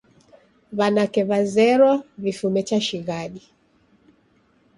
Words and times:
W'anake 0.77 1.21
w'azerwa 1.29 1.93
w'ifume 2.21 2.61
cha 2.67 2.79
shighadi 2.85 3.43